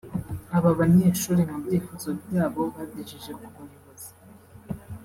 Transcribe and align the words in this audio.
Aba 0.57 0.69
banyeshuri 0.79 1.41
mu 1.49 1.57
byifuzo 1.63 2.07
byabo 2.23 2.61
bagejeje 2.75 3.31
ku 3.41 3.47
bayobozi 3.55 4.09